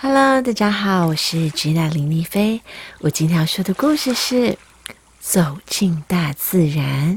[0.00, 2.60] Hello，大家好，我是吉娜林丽菲。
[3.00, 4.36] 我今天要说的故事是
[5.18, 7.16] 《走进大自然》，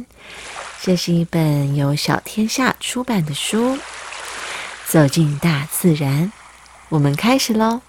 [0.81, 3.77] 这是一本由小天下出版的书。
[4.87, 6.33] 走进大自然，
[6.89, 7.81] 我们开始喽。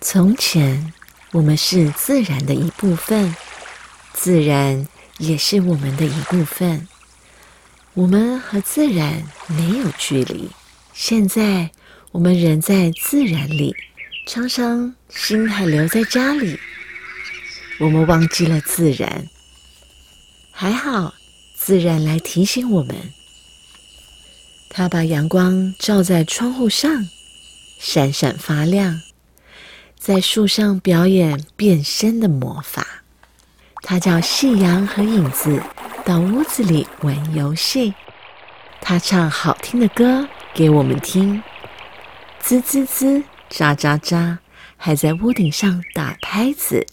[0.00, 0.94] 从前，
[1.32, 3.36] 我们是自然的一部分，
[4.14, 4.88] 自然
[5.18, 6.88] 也是我们的一部分。
[7.92, 10.50] 我们和自然没有距离。
[10.94, 11.70] 现在，
[12.12, 13.76] 我们人在自然里。
[14.26, 16.58] 常常心还留在家里，
[17.80, 19.26] 我们忘记了自然。
[20.52, 21.14] 还好，
[21.56, 22.96] 自然来提醒我们。
[24.68, 27.08] 它把阳光照在窗户上，
[27.80, 29.00] 闪闪发亮，
[29.98, 32.86] 在树上表演变身的魔法。
[33.82, 35.60] 它叫夕阳和影子
[36.04, 37.94] 到屋子里玩游戏。
[38.80, 41.42] 它唱好听的歌给我们听，
[42.38, 43.24] 滋滋滋。
[43.50, 44.38] 喳喳喳，
[44.76, 46.86] 还在屋顶上打拍子，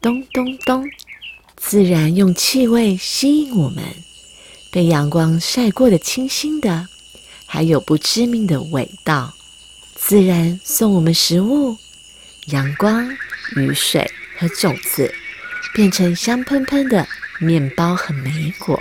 [0.00, 0.88] 咚咚咚。
[1.56, 3.84] 自然用气味吸引我们，
[4.72, 6.86] 被阳光晒过的清新的，
[7.46, 9.34] 还有不致命的味道。
[9.94, 11.76] 自然送我们食物，
[12.46, 13.06] 阳光、
[13.56, 15.14] 雨水和种子，
[15.74, 17.06] 变成香喷喷的
[17.38, 18.80] 面包和莓果。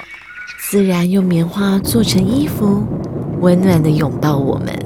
[0.61, 2.87] 自然用棉花做成衣服，
[3.41, 4.78] 温暖的拥抱我们。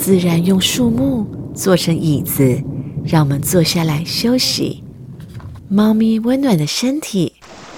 [0.00, 2.62] 自然用树木做成椅子，
[3.04, 4.82] 让我们坐下来休息。
[5.68, 7.34] 猫咪温暖的身体，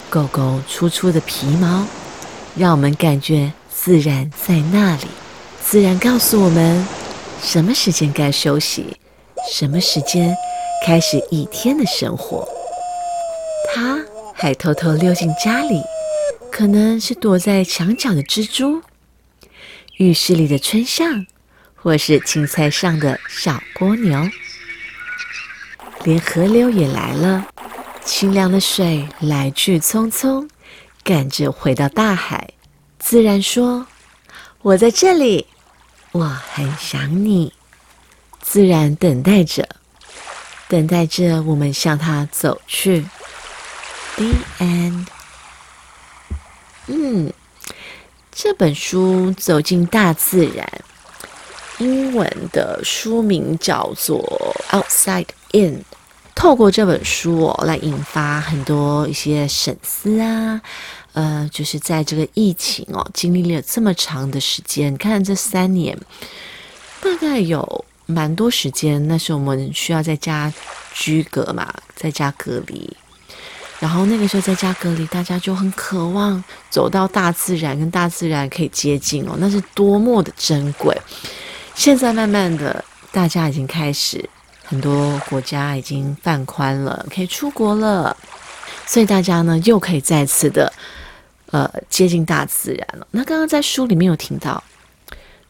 [0.08, 1.84] 狗狗粗粗的皮毛，
[2.56, 5.06] 让我们感觉自然在那里。
[5.60, 6.86] 自然告诉我们
[7.42, 8.96] 什么时间该休息，
[9.50, 10.32] 什么时间
[10.86, 12.46] 开始一天的生活。
[13.74, 13.98] 它
[14.32, 15.82] 还偷偷溜进家里，
[16.52, 18.80] 可能是躲在墙角的蜘蛛，
[19.96, 21.26] 浴室里的春象。
[21.82, 24.30] 或是青菜上的小蜗牛，
[26.04, 27.44] 连河流也来了，
[28.04, 30.48] 清凉的水来去匆匆，
[31.02, 32.50] 赶着回到大海。
[33.00, 33.84] 自然说
[34.62, 35.48] ：“我在这里，
[36.12, 37.52] 我很想你。”
[38.40, 39.68] 自然等待着，
[40.68, 43.04] 等待着我们向它走去。
[44.14, 44.26] The
[44.60, 45.06] end。
[46.86, 47.32] 嗯，
[48.30, 50.84] 这本书走进大自然。
[51.78, 54.20] 英文的书名叫做
[54.82, 55.78] 《Outside In》，
[56.34, 60.60] 透过这本书哦，来引发很多一些审思啊，
[61.12, 65.98] 呃，就是在这个疫情哦，经历了这么长的时间，看这三年，
[67.00, 70.52] 大概有蛮多时间，那时候我们需要在家
[70.94, 72.94] 居隔嘛，在家隔离，
[73.80, 80.96] 然后那个时候在家隔离，大家就很渴望走到大自然，跟大自然可以接近哦，那是多么的珍贵。
[81.74, 84.28] 现在慢慢的，大家已经开始，
[84.64, 88.16] 很多国家已经放宽了，可以出国了，
[88.86, 90.72] 所以大家呢又可以再次的，
[91.50, 93.06] 呃，接近大自然了。
[93.10, 94.62] 那刚刚在书里面有听到，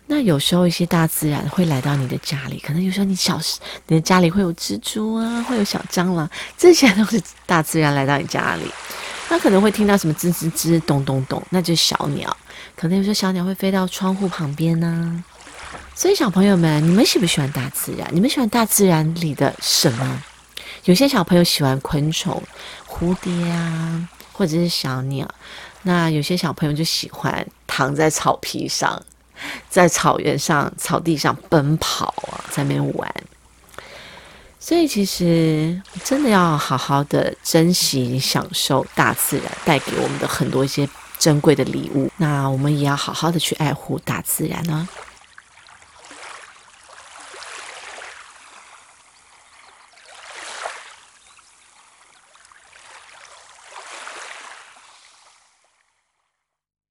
[0.07, 3.59] 那有时候一些大自然会来到你的家里，可能有时候你小时
[3.89, 8.65] 你的家里会有蜘蛛啊，会有小蟑螂，这些都是大自然来到你家里。
[9.29, 12.35] 那可能会听到什么吱吱吱、咚咚咚，那就是小鸟，
[12.77, 15.25] 可能有时候小鸟会飞到窗户旁边呢。
[15.95, 18.09] 所以，小朋友们，你们喜不喜欢大自然？
[18.13, 20.23] 你们喜欢大自然里的什么？
[20.85, 22.43] 有些小朋友喜欢昆虫，
[22.89, 25.29] 蝴蝶啊，或者是小鸟。
[25.83, 29.01] 那有些小朋友就喜欢躺在草皮上，
[29.69, 33.15] 在草原上、草地上奔跑啊，在那边玩。
[34.59, 40.89] 所以，其实真的要好好的珍惜、享受大自然带给我们的很多一些
[41.19, 42.11] 珍贵的礼物。
[42.17, 44.89] 那我们也要好好的去爱护大自然呢。